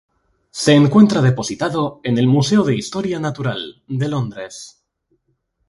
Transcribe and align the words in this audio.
Se 0.49 0.73
encuentra 0.73 1.21
depositado 1.21 2.01
en 2.03 2.17
el 2.17 2.25
Museo 2.25 2.63
de 2.63 2.75
Historia 2.75 3.19
Natural, 3.19 3.83
de 3.87 4.07
Londres. 4.09 4.83